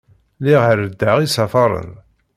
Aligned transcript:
Lliɣ 0.41 0.61
ɛerrḍeɣ 0.69 1.17
isafaren. 1.19 1.91